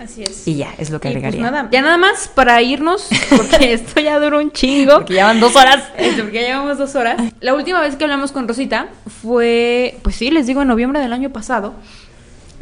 [0.00, 0.46] Así es.
[0.46, 1.50] Y ya, es lo que Y pues agregaría.
[1.50, 4.94] nada, ya nada más para irnos, porque esto ya duró un chingo.
[4.98, 5.82] Porque ya van dos horas.
[6.16, 7.16] Porque ya llevamos dos horas.
[7.40, 8.88] La última vez que hablamos con Rosita
[9.22, 11.74] fue, pues sí, les digo, en noviembre del año pasado.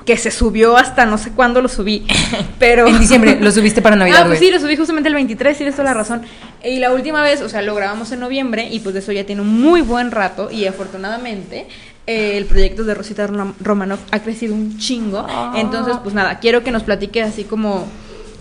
[0.06, 2.06] Que se subió hasta no sé cuándo lo subí.
[2.60, 2.86] Pero.
[2.86, 5.74] En diciembre lo subiste para Navidad, Ah, pues sí, lo subí justamente el 23, tienes
[5.74, 6.22] toda la razón.
[6.64, 9.26] Y la última vez, o sea, lo grabamos en noviembre y pues de eso ya
[9.26, 11.66] tiene un muy buen rato y afortunadamente
[12.06, 15.24] eh, el proyecto de Rosita Rom- Romanov ha crecido un chingo.
[15.28, 15.54] Ah.
[15.56, 17.86] Entonces, pues nada, quiero que nos platique así como...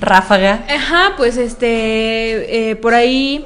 [0.02, 0.66] Ráfaga.
[0.70, 3.46] Ajá, pues este, eh, por ahí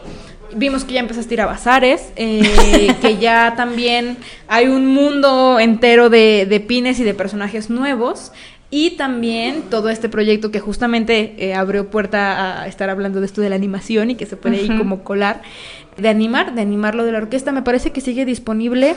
[0.55, 5.59] vimos que ya empezaste a ir a bazares, eh, que ya también hay un mundo
[5.59, 8.31] entero de, de pines y de personajes nuevos.
[8.71, 13.41] Y también todo este proyecto que justamente eh, abrió puerta a estar hablando de esto
[13.41, 14.77] de la animación y que se puede ahí Ujú.
[14.77, 15.41] como colar,
[15.97, 18.95] de animar, de animar lo de la orquesta, me parece que sigue disponible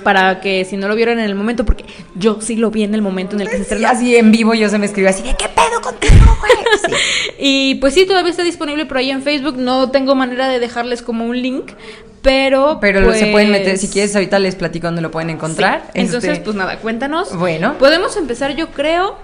[0.00, 2.94] para que si no lo vieron en el momento, porque yo sí lo vi en
[2.94, 3.88] el momento en el que se estrenó.
[3.88, 6.52] así en vivo yo se me escribió así de ¿qué pedo contigo, güey?
[6.86, 6.94] Sí.
[7.42, 9.56] Y pues sí, todavía está disponible por ahí en Facebook.
[9.56, 11.72] No tengo manera de dejarles como un link,
[12.22, 12.78] pero.
[12.80, 15.34] Pero pues, se pueden meter, si quieres ahorita les platico dónde lo pueden sí.
[15.36, 15.90] encontrar.
[15.94, 17.34] Entonces, Este, pues nada, cuéntanos.
[17.36, 17.78] Bueno.
[17.78, 19.16] Podemos empezar, yo creo,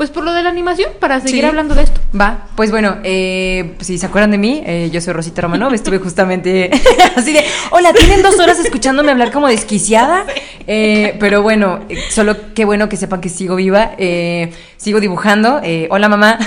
[0.00, 1.46] pues por lo de la animación, para seguir Sí.
[1.46, 2.00] hablando de esto.
[2.18, 5.98] Va, pues bueno, eh, si se acuerdan de mí, eh, yo soy Rosita Romanov, estuve
[6.06, 6.70] justamente
[7.16, 10.24] así de, hola, tienen dos horas escuchándome hablar como desquiciada,
[10.72, 15.60] Eh, pero bueno, eh, solo qué bueno que sepan que sigo viva, eh, sigo dibujando,
[15.64, 16.38] eh, hola mamá,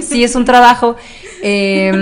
[0.00, 0.96] sí es un trabajo.
[1.42, 1.92] Eh,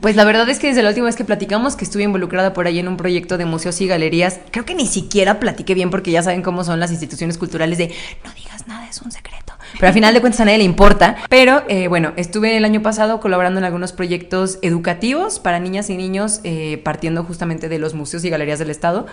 [0.00, 2.66] pues la verdad es que desde la última vez que platicamos, que estuve involucrada por
[2.68, 6.12] ahí en un proyecto de museos y galerías, creo que ni siquiera platiqué bien porque
[6.12, 7.88] ya saben cómo son las instituciones culturales de
[8.24, 9.54] no digas nada, es un secreto.
[9.74, 11.16] Pero al final de cuentas a nadie le importa.
[11.28, 15.96] Pero eh, bueno, estuve el año pasado colaborando en algunos proyectos educativos para niñas y
[15.96, 19.06] niños, eh, partiendo justamente de los museos y galerías del Estado.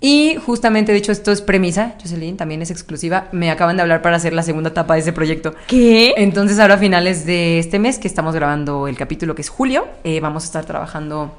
[0.00, 3.28] Y justamente, de hecho, esto es premisa, Jocelyn, también es exclusiva.
[3.32, 5.54] Me acaban de hablar para hacer la segunda etapa de ese proyecto.
[5.66, 6.12] ¿Qué?
[6.18, 9.86] Entonces ahora a finales de este mes, que estamos grabando el capítulo que es julio,
[10.04, 11.34] eh, vamos a estar trabajando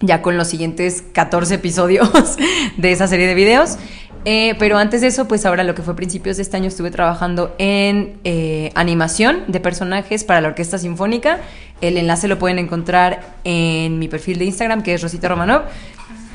[0.00, 2.10] ya con los siguientes 14 episodios
[2.76, 3.78] de esa serie de videos.
[4.24, 6.90] Eh, pero antes de eso, pues ahora lo que fue principios de este año estuve
[6.90, 11.40] trabajando en eh, animación de personajes para la Orquesta Sinfónica.
[11.80, 15.62] El enlace lo pueden encontrar en mi perfil de Instagram, que es Rosita Romanov.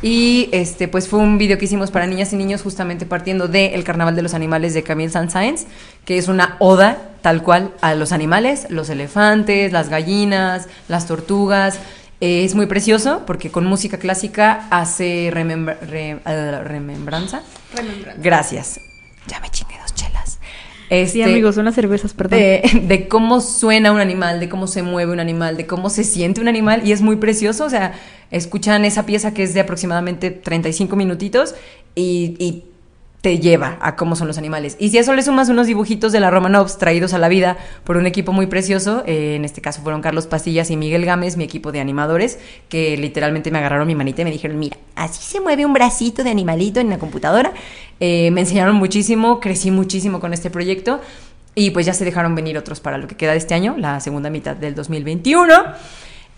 [0.01, 3.84] Y este, pues fue un video que hicimos para niñas y niños, justamente partiendo del
[3.84, 5.66] Carnaval de los Animales de Camille Saint-Saëns,
[6.06, 11.79] que es una oda tal cual a los animales, los elefantes, las gallinas, las tortugas.
[12.25, 17.44] Eh, es muy precioso porque con música clásica hace remembra- re- eh, remembranza.
[18.24, 18.80] Gracias.
[19.28, 20.31] Ya me chingué dos chelas.
[20.31, 20.40] Sí,
[20.90, 22.40] Este, amigos, son las cervezas, perdón.
[22.40, 26.03] de, de cómo suena un animal, de cómo se mueve un animal, de cómo se
[26.03, 27.94] siente un animal y es muy precioso, o sea,
[28.31, 31.53] escuchan esa pieza que es de aproximadamente 35 minutitos
[31.96, 32.66] y, y
[33.25, 34.78] te lleva a cómo son los animales.
[34.80, 37.58] Y si a eso le sumas unos dibujitos de la Romanovs traídos a la vida
[37.84, 41.36] por un equipo muy precioso, eh, en este caso fueron Carlos Pastillas y Miguel Gámez,
[41.36, 42.38] mi equipo de animadores,
[42.69, 46.24] que literalmente me agarraron mi manita y me dijeron, mira, así se mueve un bracito
[46.24, 47.52] de animalito en la computadora.
[48.00, 51.02] Eh, me enseñaron muchísimo, crecí muchísimo con este proyecto.
[51.56, 54.02] Y pues ya se dejaron venir otros para lo que queda de este año, la
[54.02, 55.52] segunda mitad del 2021.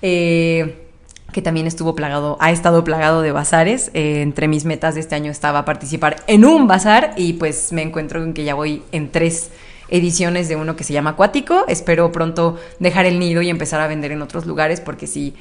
[0.02, 0.87] Eh,
[1.32, 3.92] que también estuvo plagado, ha estado plagado de bazares.
[3.94, 7.82] Eh, entre mis metas de este año estaba participar en un bazar y pues me
[7.82, 9.52] encuentro en que ya voy en tres
[9.90, 11.66] ediciones de uno que se llama Acuático.
[11.68, 15.34] Espero pronto dejar el nido y empezar a vender en otros lugares porque sí,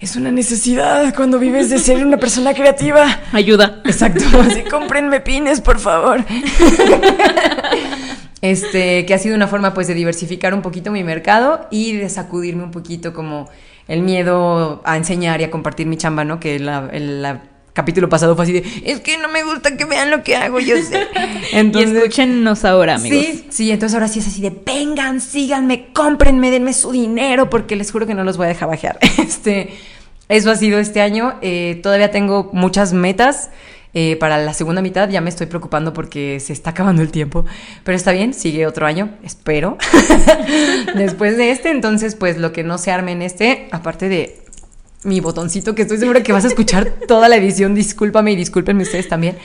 [0.00, 3.20] es una necesidad cuando vives de ser una persona creativa.
[3.32, 3.82] Ayuda.
[3.84, 6.24] Exacto, así cómprenme pines, por favor.
[8.40, 12.08] Este, que ha sido una forma pues de diversificar un poquito mi mercado y de
[12.08, 13.48] sacudirme un poquito como
[13.88, 16.38] el miedo a enseñar y a compartir mi chamba, ¿no?
[16.38, 19.84] Que la- el la- capítulo pasado fue así de, es que no me gusta que
[19.84, 21.06] vean lo que hago, yo sé.
[21.52, 23.24] y escúchenos ahora, amigos.
[23.24, 27.76] Sí, sí, entonces ahora sí es así de vengan, síganme, cómprenme, denme su dinero, porque
[27.76, 28.98] les juro que no los voy a dejar bajar.
[29.18, 29.70] Este,
[30.28, 31.34] eso ha sido este año.
[31.40, 33.50] eh, todavía tengo muchas metas.
[34.00, 37.44] Eh, para la segunda mitad ya me estoy preocupando porque se está acabando el tiempo.
[37.82, 39.76] Pero está bien, sigue otro año, espero.
[40.94, 44.40] Después de este, entonces, pues lo que no se arme en este, aparte de
[45.02, 48.84] mi botoncito, que estoy segura que vas a escuchar toda la edición, discúlpame y discúlpenme
[48.84, 49.36] ustedes también.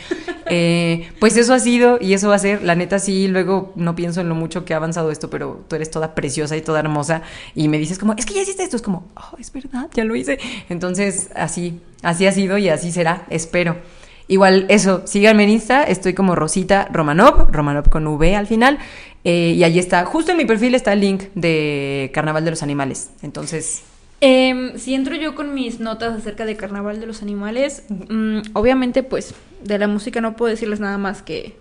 [0.45, 3.95] Eh, pues eso ha sido y eso va a ser, la neta sí, luego no
[3.95, 6.80] pienso en lo mucho que ha avanzado esto, pero tú eres toda preciosa y toda
[6.80, 7.24] hermosa
[7.56, 10.04] y me dices como, es que ya hiciste esto, es como, oh, es verdad, ya
[10.04, 10.38] lo hice.
[10.69, 13.78] Entonces, así, así ha sido y así será, espero.
[14.33, 18.80] Igual eso, síganme en Insta, estoy como Rosita Romanov, Romanov con V al final,
[19.24, 22.63] eh, y allí está, justo en mi perfil está el link de Carnaval de los
[22.63, 23.12] Animales.
[23.21, 23.83] Entonces,
[24.25, 29.03] Em, si entro yo con mis notas acerca de Carnaval de los Animales, mm, obviamente,
[29.03, 31.57] pues, de la música no puedo decirles nada más que...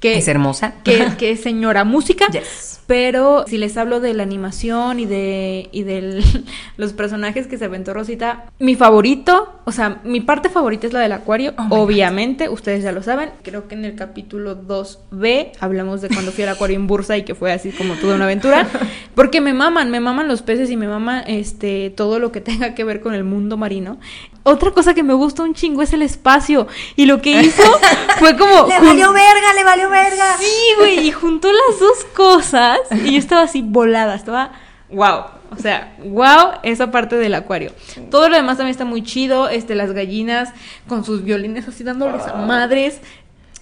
[0.00, 0.74] que es hermosa.
[0.82, 2.26] que, que es señora música.
[2.32, 2.80] Yes.
[2.90, 6.24] Pero si les hablo de la animación y de, y de
[6.76, 10.98] los personajes que se aventó Rosita, mi favorito, o sea, mi parte favorita es la
[10.98, 13.30] del acuario, Oh obviamente, ustedes ya lo saben.
[13.44, 17.22] Creo que en el capítulo 2B hablamos de cuando fui al acuario en Bursa y
[17.22, 18.66] que fue así como toda una aventura.
[19.14, 22.74] Porque me maman, me maman los peces y me mama este, todo lo que tenga
[22.74, 24.00] que ver con el mundo marino.
[24.42, 26.66] Otra cosa que me gusta un chingo es el espacio.
[26.96, 27.62] Y lo que hizo
[28.18, 28.66] fue como...
[28.68, 30.36] Le valió verga, le valió verga.
[30.38, 34.52] Sí, güey, y juntó las dos cosas y yo estaba así volada, estaba
[34.90, 35.24] wow.
[35.52, 37.72] O sea, wow, esa parte del acuario.
[38.10, 40.50] Todo lo demás también está muy chido, este las gallinas
[40.88, 43.00] con sus violines así dándoles a madres.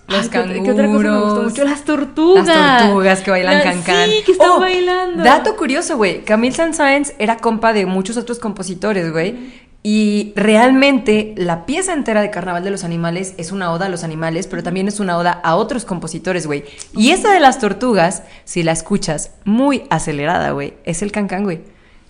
[0.07, 1.45] Los Ay, ¿qué otra- ¿qué otra cosa me gustó canguros.
[1.51, 1.65] mucho?
[1.65, 2.47] Las tortugas.
[2.47, 4.09] Las tortugas que bailan La- cancán.
[4.11, 5.23] Sí, que están Oh, bailando.
[5.25, 6.25] Dato curioso, güey.
[6.25, 9.68] Camille Saint-Saëns era compa de muchos otros compositores, güey.
[9.91, 14.05] Y realmente la pieza entera de Carnaval de los Animales es una oda a los
[14.05, 16.65] animales, pero también es una oda a otros compositores, güey.
[16.95, 21.61] Y esa de las tortugas, si la escuchas muy acelerada, güey, es el cancán, güey.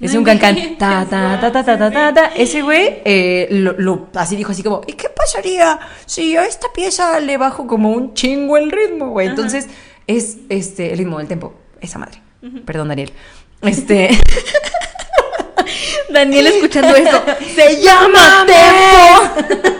[0.00, 0.56] Es un cancán.
[0.76, 2.26] Ta, ta, ta, ta, ta, ta, ta, ta.
[2.34, 6.66] Ese güey eh, lo, lo- así dijo así como, ¿y qué pasaría si a esta
[6.74, 9.28] pieza le bajo como un chingo el ritmo, güey?
[9.28, 9.68] Entonces,
[10.08, 11.54] es este el ritmo del tempo.
[11.80, 12.20] Esa madre.
[12.64, 13.12] Perdón, Daniel.
[13.62, 14.10] Este.
[16.08, 17.22] Daniel escuchando esto.
[17.54, 19.77] Se llama Tempo.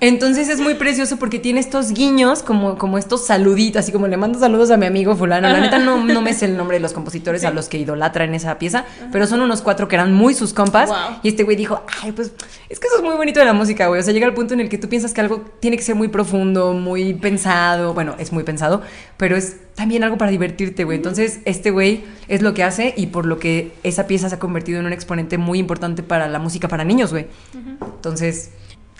[0.00, 4.16] Entonces es muy precioso porque tiene estos guiños, como, como estos saluditos, así como le
[4.16, 5.48] mando saludos a mi amigo fulano.
[5.48, 8.34] La neta no, no me sé el nombre de los compositores a los que idolatran
[8.34, 10.88] esa pieza, pero son unos cuatro que eran muy sus compas.
[10.88, 10.96] Wow.
[11.22, 12.32] Y este güey dijo, ay, pues
[12.70, 14.00] es que eso es muy bonito de la música, güey.
[14.00, 15.96] O sea, llega el punto en el que tú piensas que algo tiene que ser
[15.96, 17.92] muy profundo, muy pensado.
[17.92, 18.80] Bueno, es muy pensado,
[19.18, 20.96] pero es también algo para divertirte, güey.
[20.96, 24.38] Entonces, este güey es lo que hace y por lo que esa pieza se ha
[24.38, 27.26] convertido en un exponente muy importante para la música para niños, güey.
[27.54, 28.50] Entonces,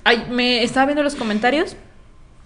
[0.04, 1.76] Ay, me estaba viendo los comentarios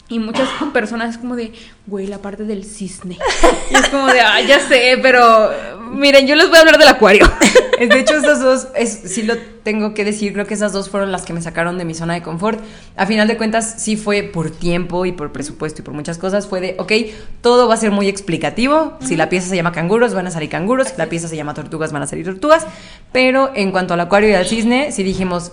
[0.09, 1.53] y muchas personas como de,
[1.87, 3.19] güey, la parte del cisne.
[3.71, 5.51] Y es como de, ah, ya sé, pero
[5.95, 7.31] miren, yo les voy a hablar del acuario.
[7.79, 11.11] De hecho, esas dos, es, sí lo tengo que decir, creo que esas dos fueron
[11.11, 12.61] las que me sacaron de mi zona de confort.
[12.97, 16.47] A final de cuentas, sí fue por tiempo y por presupuesto y por muchas cosas.
[16.47, 16.93] Fue de, ok,
[17.41, 18.97] todo va a ser muy explicativo.
[19.01, 20.89] Si la pieza se llama canguros, van a salir canguros.
[20.89, 22.65] Si la pieza se llama tortugas, van a salir tortugas.
[23.11, 25.51] Pero en cuanto al acuario y al cisne, sí dijimos,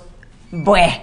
[0.52, 1.02] bue.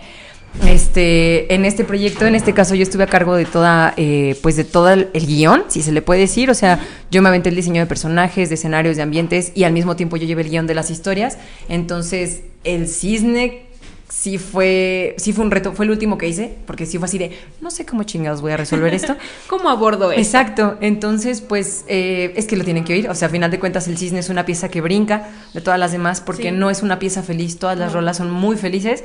[0.67, 4.57] Este, en este proyecto, en este caso, yo estuve a cargo de toda, eh, pues
[4.57, 6.51] de todo el, el guion, si se le puede decir.
[6.51, 6.81] O sea,
[7.11, 10.17] yo me aventé el diseño de personajes, de escenarios, de ambientes y al mismo tiempo
[10.17, 11.39] yo llevé el guion de las historias.
[11.69, 13.69] Entonces, el cisne
[14.09, 17.19] sí fue, sí fue un reto, fue el último que hice, porque sí fue así
[17.19, 17.31] de,
[17.61, 19.17] no sé cómo chingados voy a resolver esto.
[19.49, 20.21] ¿Cómo abordo eso?
[20.21, 23.61] Exacto, entonces pues eh, es que lo tienen que oír, o sea, a final de
[23.61, 26.51] cuentas el cisne es una pieza que brinca de todas las demás porque Sí.
[26.53, 28.01] no es una pieza feliz, todas las No.
[28.01, 29.05] rolas son muy felices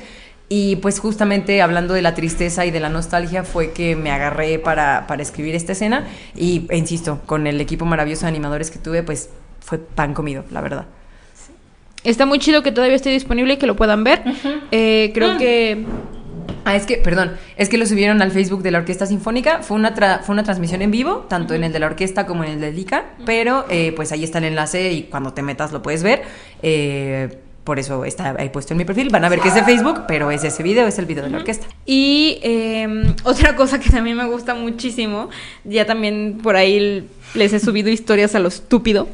[0.56, 4.60] y pues justamente hablando de la tristeza y de la nostalgia fue que me agarré
[4.60, 6.06] para, para escribir esta escena
[6.36, 9.30] y e insisto, con el equipo maravilloso de animadores que tuve pues
[9.62, 10.86] fue pan comido, la verdad.
[12.04, 14.22] Está muy chido que todavía esté disponible y que lo puedan ver.
[14.72, 15.86] Eh, creo que...
[16.66, 19.64] Ah, es que, perdón, es que lo subieron al Facebook de la Orquesta Sinfónica.
[19.64, 22.44] Fue una, tra- fue una transmisión en vivo, tanto en el de la orquesta como
[22.44, 25.72] en el del ICA, pero eh, pues ahí está el enlace y cuando te metas
[25.72, 26.22] lo puedes ver.
[26.62, 29.10] Eh, por eso está ahí puesto en mi perfil.
[29.10, 31.30] Van a ver que es de Facebook, pero es ese video, es el video de
[31.30, 31.68] la orquesta.
[31.86, 35.30] Y eh, otra cosa que también me gusta muchísimo,
[35.64, 39.08] ya también por ahí les he subido historias a lo estúpido,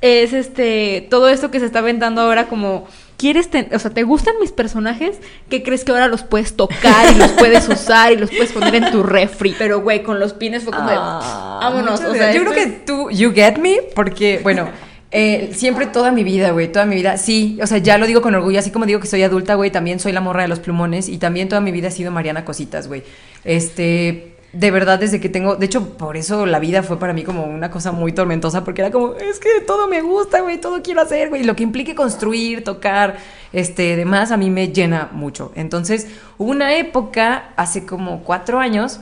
[0.00, 4.34] es este todo esto que se está aventando ahora como quieres, o sea, ¿te gustan
[4.38, 5.18] mis personajes?
[5.48, 8.74] ¿Qué crees que ahora los puedes tocar y los puedes usar y los puedes poner
[8.74, 9.54] en tu refri?
[9.58, 12.34] Pero güey, con los pines fue como de vámonos, o sea, gracias.
[12.34, 14.68] yo creo que tú, you get me, porque, bueno,
[15.16, 18.20] eh, siempre toda mi vida, güey, toda mi vida, sí, o sea, ya lo digo
[18.20, 20.58] con orgullo, así como digo que soy adulta, güey, también soy la morra de los
[20.58, 23.04] plumones y también toda mi vida he sido Mariana Cositas, güey.
[23.44, 27.22] Este, de verdad, desde que tengo, de hecho, por eso la vida fue para mí
[27.22, 30.82] como una cosa muy tormentosa, porque era como, es que todo me gusta, güey, todo
[30.82, 33.16] quiero hacer, güey, lo que implique construir, tocar,
[33.52, 35.52] este, demás, a mí me llena mucho.
[35.54, 38.98] Entonces, hubo una época, hace como cuatro años,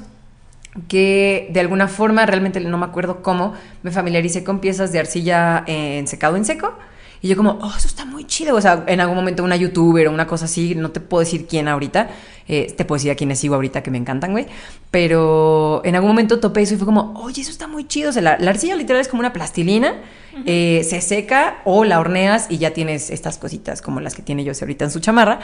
[0.88, 5.64] que de alguna forma, realmente no me acuerdo cómo, me familiaricé con piezas de arcilla
[5.66, 6.74] en secado en seco.
[7.22, 8.56] Y yo como, oh, eso está muy chido.
[8.56, 11.46] O sea, en algún momento una youtuber o una cosa así, no te puedo decir
[11.46, 12.10] quién ahorita,
[12.48, 14.46] eh, te puedo decir a quiénes sigo ahorita que me encantan, güey.
[14.90, 18.10] Pero en algún momento topé eso y fue como, oye, eso está muy chido.
[18.10, 20.00] O sea, la, la arcilla literal es como una plastilina,
[20.46, 24.42] eh, se seca o la horneas y ya tienes estas cositas como las que tiene
[24.42, 25.38] yo ahorita en su chamarra.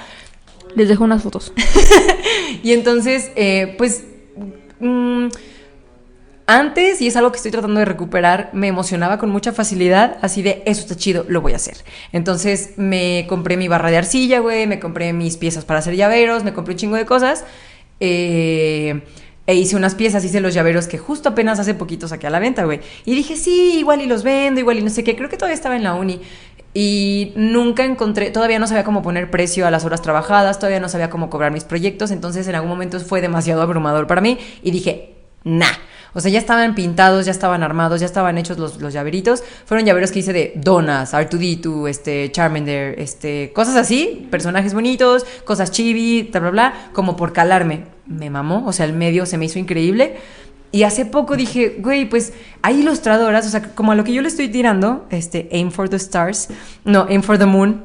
[0.74, 1.52] les dejo unas fotos.
[2.62, 4.04] Y entonces, eh, pues,
[4.80, 5.17] mm,
[6.48, 10.42] antes, y es algo que estoy tratando de recuperar, me emocionaba con mucha facilidad, así
[10.42, 11.76] de, eso está chido, lo voy a hacer.
[12.12, 16.44] Entonces me compré mi barra de arcilla, güey, me compré mis piezas para hacer llaveros,
[16.44, 17.44] me compré un chingo de cosas.
[18.00, 19.02] eh,
[19.46, 22.38] e hice unas piezas, hice los llaveros que justo apenas hace poquito saqué a la
[22.38, 22.80] venta, güey.
[23.06, 25.16] Y dije, sí, igual y los vendo, igual y no sé qué.
[25.16, 26.20] Creo que todavía estaba en la uni.
[26.74, 30.88] Y nunca encontré, todavía no sabía cómo poner precio a las horas trabajadas, todavía no
[30.90, 34.70] sabía cómo cobrar mis proyectos, entonces en algún momento fue demasiado abrumador para mí y
[34.70, 35.17] dije,
[35.48, 35.66] nah.
[36.14, 39.42] O sea, ya estaban pintados, ya estaban armados, ya estaban hechos los, los llaveritos.
[39.66, 45.70] Fueron llaveros que hice de donas, R2D2, este, Charmander, este, cosas así, personajes bonitos, cosas
[45.70, 47.84] chibi, bla, bla, bla, como por calarme.
[48.06, 50.16] Me mamó, o sea, el medio se me hizo increíble.
[50.72, 54.20] Y hace poco dije, güey, pues hay ilustradoras, o sea, como a lo que yo
[54.20, 56.48] le estoy tirando, este, Aim for the Stars,
[56.84, 57.84] no, Aim for the Moon,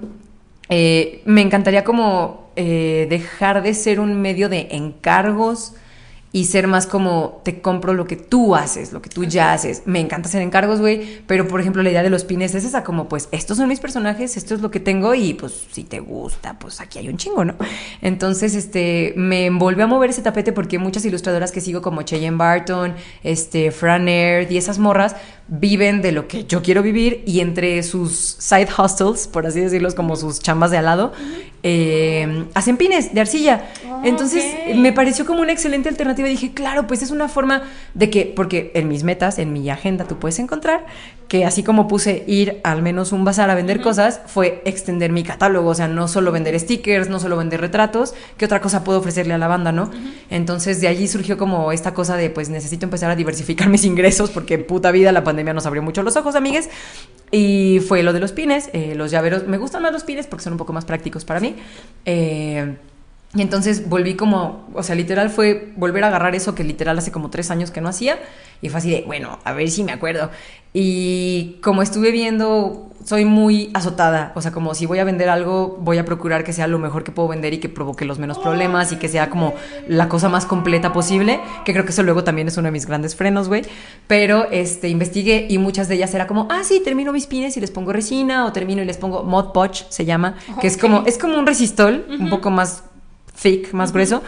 [0.70, 5.76] eh, me encantaría como eh, dejar de ser un medio de encargos
[6.36, 9.84] y ser más como te compro lo que tú haces, lo que tú ya haces.
[9.86, 12.84] Me encanta hacer encargos, güey, pero por ejemplo la idea de los pines es esa
[12.84, 16.00] como pues estos son mis personajes, esto es lo que tengo y pues si te
[16.00, 17.54] gusta, pues aquí hay un chingo, ¿no?
[18.02, 22.38] Entonces, este, me volvió a mover ese tapete porque muchas ilustradoras que sigo como Cheyenne
[22.38, 25.16] Barton, este, Fran Air y esas morras
[25.48, 29.94] viven de lo que yo quiero vivir y entre sus side hustles, por así decirlos,
[29.94, 31.14] como sus chambas de al lado,
[31.64, 33.70] eh, hacen pines de arcilla.
[34.04, 34.44] Entonces
[34.76, 36.28] me pareció como una excelente alternativa.
[36.28, 40.06] Dije, claro, pues es una forma de que, porque en mis metas, en mi agenda,
[40.06, 40.86] tú puedes encontrar
[41.28, 45.24] que así como puse ir al menos un bazar a vender cosas, fue extender mi
[45.24, 45.70] catálogo.
[45.70, 49.34] O sea, no solo vender stickers, no solo vender retratos, ¿qué otra cosa puedo ofrecerle
[49.34, 49.90] a la banda, no?
[50.30, 54.30] Entonces de allí surgió como esta cosa de, pues necesito empezar a diversificar mis ingresos
[54.30, 56.70] porque puta vida la pandemia nos abrió mucho los ojos, amigues.
[57.32, 59.48] Y fue lo de los pines, eh, los llaveros.
[59.48, 61.56] Me gustan más los pines porque son un poco más prácticos para mí.
[62.06, 62.76] Eh,
[63.36, 67.12] y entonces volví como, o sea, literal fue volver a agarrar eso que literal hace
[67.12, 68.20] como tres años que no hacía.
[68.62, 70.30] Y fue así de, bueno, a ver si me acuerdo.
[70.72, 74.34] Y como estuve viendo, soy muy azotada.
[74.36, 77.04] O sea, como si voy a vender algo, voy a procurar que sea lo mejor
[77.04, 79.56] que puedo vender y que provoque los menos problemas y que sea como
[79.88, 81.40] la cosa más completa posible.
[81.66, 83.64] Que creo que eso luego también es uno de mis grandes frenos, güey.
[84.06, 87.62] Pero este, investigué y muchas de ellas era como, ah, sí, termino mis pines y
[87.62, 91.04] les pongo resina o termino y les pongo Mod Podge, se llama, que es como,
[91.08, 92.84] es como un resistol, un poco más
[93.42, 94.22] thick, más grueso.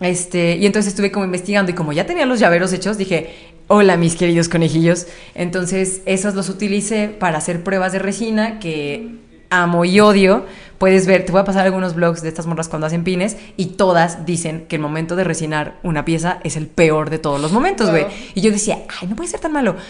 [0.00, 3.34] Este, y entonces estuve como investigando y como ya tenía los llaveros hechos, dije,
[3.66, 5.06] hola mis queridos conejillos.
[5.34, 9.18] Entonces esos los utilicé para hacer pruebas de resina que
[9.50, 10.44] amo y odio.
[10.78, 13.66] Puedes ver, te voy a pasar algunos blogs de estas morras cuando hacen pines y
[13.66, 17.50] todas dicen que el momento de resinar una pieza es el peor de todos los
[17.50, 18.06] momentos, güey.
[18.34, 19.76] Y yo decía, ay, no puede ser tan malo.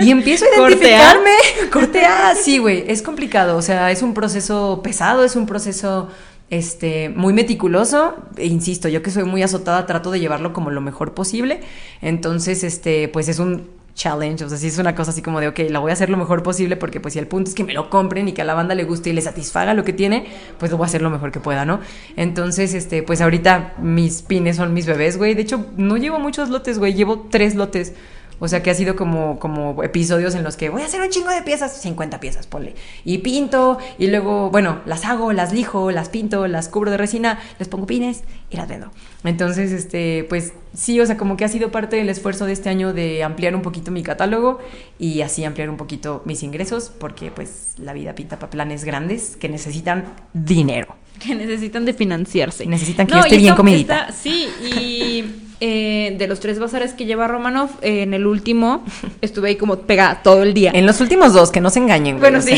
[0.00, 1.32] Y empiezo a identificarme.
[1.72, 3.56] Cortea, sí, güey, es complicado.
[3.56, 6.08] O sea, es un proceso pesado, es un proceso
[6.50, 8.16] este, muy meticuloso.
[8.36, 11.60] E insisto, yo que soy muy azotada, trato de llevarlo como lo mejor posible.
[12.00, 15.48] Entonces, este, pues es un challenge, o sea, sí es una cosa así como de,
[15.48, 17.64] ok, la voy a hacer lo mejor posible porque pues si el punto es que
[17.64, 19.92] me lo compren y que a la banda le guste y le satisfaga lo que
[19.92, 20.26] tiene,
[20.58, 21.80] pues lo voy a hacer lo mejor que pueda, ¿no?
[22.16, 25.34] Entonces, este, pues ahorita mis pines son mis bebés, güey.
[25.34, 27.92] De hecho, no llevo muchos lotes, güey, llevo tres lotes.
[28.40, 31.08] O sea que ha sido como, como episodios en los que voy a hacer un
[31.08, 32.74] chingo de piezas, 50 piezas, ponle.
[33.04, 37.40] Y pinto, y luego, bueno, las hago, las lijo, las pinto, las cubro de resina,
[37.58, 38.90] les pongo pines y las vendo.
[39.24, 42.68] Entonces, este, pues sí, o sea, como que ha sido parte del esfuerzo de este
[42.68, 44.58] año de ampliar un poquito mi catálogo
[44.98, 49.36] y así ampliar un poquito mis ingresos, porque pues la vida pinta para planes grandes
[49.36, 50.94] que necesitan dinero.
[51.18, 52.64] Que necesitan de financiarse.
[52.66, 54.12] Necesitan que yo esté bien comidita.
[54.12, 58.84] sí, y eh, de los tres bazares que lleva Romanov, eh, en el último
[59.20, 60.70] estuve ahí como pegada todo el día.
[60.74, 62.30] En los últimos dos, que no se engañen, güey.
[62.30, 62.56] Bueno, sí.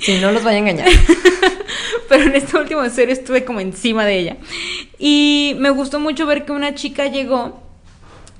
[0.00, 0.88] si no los vaya a engañar.
[2.08, 4.36] Pero en este último serie estuve como encima de ella.
[4.98, 7.67] Y me gustó mucho ver que una chica llegó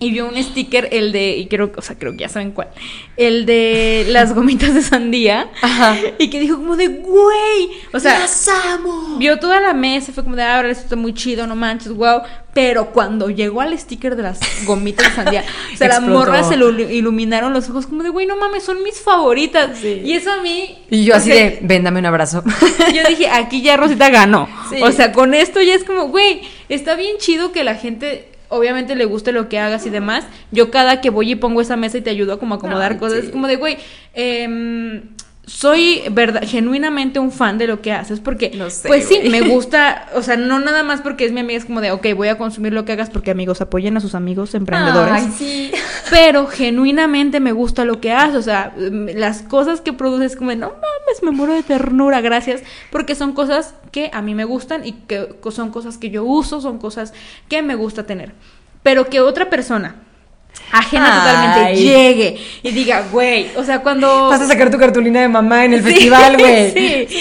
[0.00, 2.68] y vio un sticker, el de, y creo, o sea, creo que ya saben cuál,
[3.16, 5.50] el de las gomitas de sandía.
[5.60, 5.96] Ajá.
[6.18, 9.16] Y que dijo como de, güey, o sea, las amo.
[9.18, 12.22] Vio toda la mesa, fue como de, ahora esto está muy chido, no manches, wow.
[12.54, 16.56] Pero cuando llegó al sticker de las gomitas de sandía, o sea, la morra se
[16.56, 19.82] lo iluminaron los ojos como de, güey, no mames, son mis favoritas.
[19.82, 20.78] Y eso a mí.
[20.90, 22.44] Y yo así de, véndame un abrazo.
[22.94, 24.48] Yo dije, aquí ya Rosita ganó.
[24.82, 28.94] O sea, con esto ya es como, güey, está bien chido que la gente obviamente
[28.94, 30.26] le guste lo que hagas y demás.
[30.50, 33.24] Yo cada que voy y pongo esa mesa y te ayudo a como acomodar cosas,
[33.24, 33.78] es como de, güey,
[34.14, 35.02] eh,
[35.48, 40.22] soy verdad, genuinamente un fan de lo que haces porque, pues sí, me gusta, o
[40.22, 42.74] sea, no nada más porque es mi amiga, es como de, ok, voy a consumir
[42.74, 45.12] lo que hagas porque amigos apoyen a sus amigos emprendedores.
[45.12, 45.72] Ay, sí.
[46.10, 50.56] Pero genuinamente me gusta lo que haces, o sea, las cosas que produces, como de,
[50.56, 54.86] no mames, me muero de ternura, gracias, porque son cosas que a mí me gustan
[54.86, 57.14] y que son cosas que yo uso, son cosas
[57.48, 58.34] que me gusta tener.
[58.82, 59.96] Pero que otra persona
[60.70, 61.18] ajena Ay.
[61.18, 64.28] totalmente llegue y diga, güey, o sea, cuando...
[64.28, 66.72] Vas a sacar tu cartulina de mamá en el Sí, festival, güey.
[67.08, 67.17] Sí.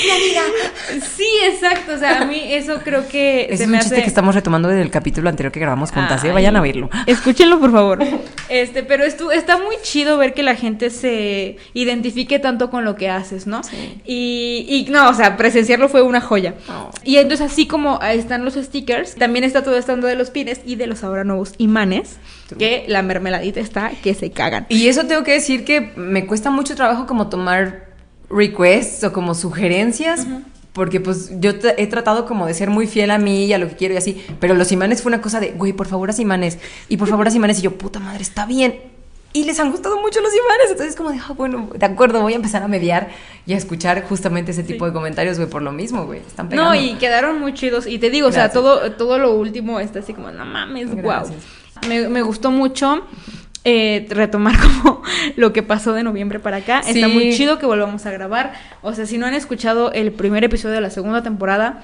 [1.16, 1.94] Sí, exacto.
[1.94, 4.04] O sea, a mí eso creo que Es se un me chiste hace.
[4.04, 6.28] que estamos retomando del capítulo anterior que grabamos juntas, ¿eh?
[6.28, 6.34] Ay.
[6.34, 6.90] Vayan a verlo.
[7.06, 8.00] Escúchenlo, por favor.
[8.50, 12.96] Este, pero estu- está muy chido ver que la gente se identifique tanto con lo
[12.96, 13.62] que haces, ¿no?
[13.62, 14.00] Sí.
[14.06, 16.54] Y, y no, o sea, presenciarlo fue una joya.
[16.70, 16.90] Oh.
[17.04, 20.76] Y entonces, así como están los stickers, también está todo esto de los pines y
[20.78, 22.20] de los ahora nuevos imanes,
[22.58, 24.66] que la mermeladita está que se cagan.
[24.70, 27.87] Y eso tengo que decir que me cuesta mucho trabajo como tomar
[28.30, 30.28] requests o como sugerencias.
[30.74, 33.68] Porque pues yo he tratado como de ser muy fiel a mí y a lo
[33.68, 34.24] que quiero y así.
[34.40, 36.60] Pero los imanes fue una cosa de, güey, por favor haz imanes.
[36.88, 37.58] Y por favor haz imanes.
[37.60, 38.80] Y yo, puta madre, está bien.
[39.34, 40.70] Y les han gustado mucho los imanes.
[40.70, 43.10] Entonces como de, ah, bueno, de acuerdo, voy a empezar a mediar
[43.48, 46.20] y a escuchar justamente ese tipo de comentarios, güey, por lo mismo, güey.
[46.20, 46.70] Están pegando.
[46.70, 47.88] No, y quedaron muy chidos.
[47.88, 51.24] Y te digo, o sea, todo, todo lo último está así como, no mames, wow.
[51.88, 53.04] Me gustó mucho
[53.70, 55.02] eh, retomar como
[55.36, 56.80] lo que pasó de noviembre para acá.
[56.88, 58.54] Está muy chido que volvamos a grabar.
[58.82, 61.84] O sea, si no han escuchado el primer episodio de la segunda temporada,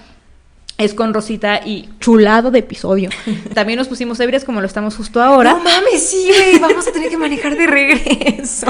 [0.77, 3.09] es con Rosita y chulado de episodio.
[3.53, 5.55] También nos pusimos ebrias como lo estamos justo ahora.
[5.55, 6.57] No mames, sí, güey.
[6.59, 8.65] Vamos a tener que manejar de regreso.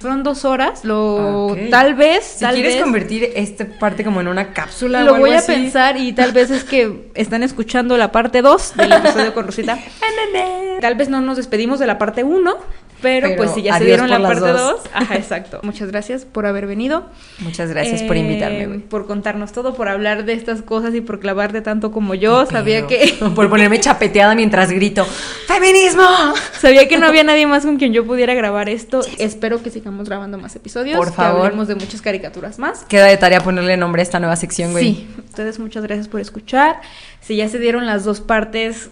[0.00, 1.58] Fueron dos horas, lo Ok.
[1.70, 2.82] tal vez, Si tal quieres vez.
[2.82, 5.52] convertir esta parte como en una cápsula o Lo algo voy a así.
[5.52, 9.76] pensar y tal vez es que están escuchando la parte 2 del episodio con Rosita.
[10.80, 12.56] Tal vez no nos despedimos de la parte 1,
[13.02, 14.82] pero, Pero pues si ya se dieron la parte dos.
[14.82, 15.60] 2, ajá, exacto.
[15.62, 17.06] Muchas gracias por haber venido.
[17.38, 18.78] Muchas gracias por Eh, invitarme, güey.
[18.80, 22.46] Por contarnos todo, por hablar de estas cosas y por clavarte tanto como yo.
[22.46, 25.06] Sabía que Por ponerme chapeteada mientras grito
[25.46, 26.02] ¡Feminismo!
[26.58, 29.00] sabía que no había nadie más con quien yo pudiera grabar esto.
[29.18, 30.96] Espero que sigamos grabando más episodios.
[30.96, 31.46] Por que favor.
[31.46, 32.84] hablemos de muchas caricaturas más.
[32.84, 34.84] Queda de tarea ponerle nombre a esta nueva sección, güey.
[34.84, 36.80] Sí, ustedes muchas gracias por escuchar.
[37.20, 38.90] Si ya se dieron las dos partes,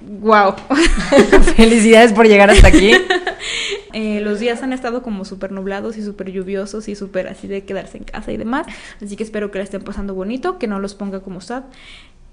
[0.00, 0.54] wow.
[1.56, 2.92] Felicidades por llegar hasta aquí.
[3.94, 7.64] Eh, los días han estado como súper nublados y súper lluviosos y súper así de
[7.64, 8.66] quedarse en casa y demás.
[9.00, 11.62] Así que espero que la estén pasando bonito, que no los ponga como sad.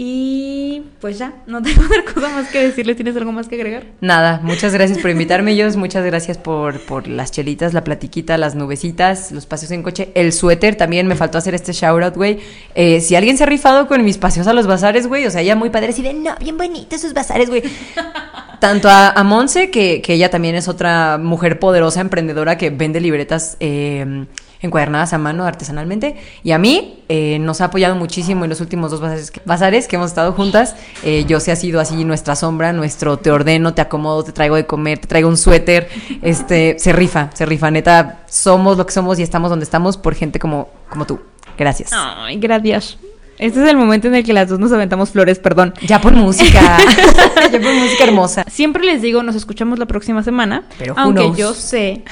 [0.04, 2.96] Y pues ya, no tengo otra cosa más que decirles.
[2.96, 3.86] ¿Tienes algo más que agregar?
[4.02, 5.76] Nada, muchas gracias por invitarme, ellos.
[5.76, 10.12] Muchas gracias por, por las chelitas, la platiquita, las nubecitas, los paseos en coche.
[10.16, 12.40] El suéter también me faltó hacer este shout out, güey.
[12.74, 15.42] Eh, si alguien se ha rifado con mis paseos a los bazares, güey, o sea,
[15.42, 17.62] ella muy padre, así de, no, bien bonitos sus bazares, güey.
[18.62, 23.02] Tanto a, a Monse, que, que ella también es otra mujer poderosa, emprendedora, que vende
[23.02, 24.28] libretas eh,
[24.62, 26.16] encuadernadas a mano artesanalmente.
[26.44, 29.96] Y a mí eh, nos ha apoyado muchísimo en los últimos dos bazares, bazares que
[29.96, 30.76] hemos estado juntas.
[31.02, 34.56] Eh, yo sé ha sido así nuestra sombra, nuestro te ordeno, te acomodo, te traigo
[34.56, 35.90] de comer, te traigo un suéter.
[36.22, 37.72] Este, se rifa, se rifa.
[37.72, 41.20] Neta, somos lo que somos y estamos donde estamos por gente como, como tú.
[41.58, 41.90] Gracias.
[41.94, 43.00] Ay, gracias.
[43.42, 45.74] Este es el momento en el que las dos nos aventamos flores, perdón.
[45.82, 46.78] Ya por música.
[47.52, 48.46] ya por música hermosa.
[48.48, 50.66] Siempre les digo, nos escuchamos la próxima semana.
[50.78, 51.38] Pero aunque knows?
[51.38, 52.04] yo sé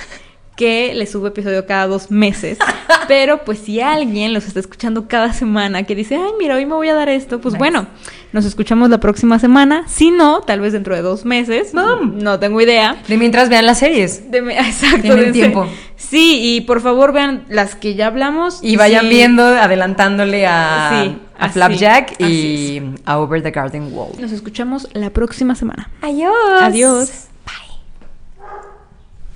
[0.59, 2.57] que les subo episodio cada dos meses.
[3.07, 6.73] pero pues si alguien los está escuchando cada semana que dice, ay, mira, hoy me
[6.73, 7.59] voy a dar esto, pues Nice.
[7.59, 7.87] bueno,
[8.33, 9.85] nos escuchamos la próxima semana.
[9.87, 11.71] Si no, tal vez dentro de dos meses.
[11.71, 12.17] Bum.
[12.21, 13.01] No tengo idea.
[13.07, 14.29] De mientras vean las series.
[14.29, 15.01] De- exacto.
[15.01, 15.65] Tienen dense- tiempo.
[15.95, 18.59] Sí, y por favor vean las que ya hablamos.
[18.61, 23.93] Y vayan sí, viendo, adelantándole a, Sí, a así, Flapjack y a Over the Garden
[23.93, 24.11] Wall.
[24.19, 25.89] Nos escuchamos la próxima semana.
[26.01, 26.33] Adiós.
[26.61, 27.28] Adiós.